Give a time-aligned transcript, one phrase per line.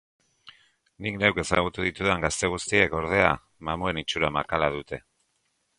[1.05, 3.29] Nik neuk ezagutu ditudan gazte guztiek, ordea,
[3.69, 5.05] mamuen itxura makala dute.